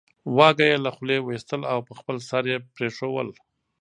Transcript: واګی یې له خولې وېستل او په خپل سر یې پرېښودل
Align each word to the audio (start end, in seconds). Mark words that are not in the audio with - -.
واګی 0.37 0.67
یې 0.71 0.77
له 0.85 0.89
خولې 0.95 1.17
وېستل 1.21 1.61
او 1.71 1.79
په 1.87 1.93
خپل 1.99 2.17
سر 2.29 2.43
یې 2.51 2.57
پرېښودل 2.75 3.29